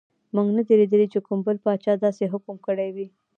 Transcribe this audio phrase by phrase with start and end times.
[0.35, 3.07] موږ نه دي لیدلي چې کوم بل پاچا داسې حکم کړی وي.